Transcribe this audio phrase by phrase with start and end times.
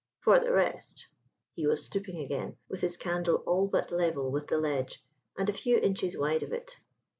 [0.17, 1.09] For the rest"
[1.55, 5.05] He was stooping again, with his candle all but level with the ledge
[5.37, 6.75] and a few inches wide of it.